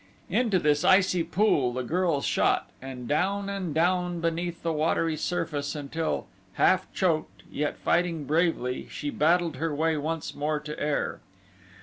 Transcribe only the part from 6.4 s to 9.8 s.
half choked, yet fighting bravely, she battled her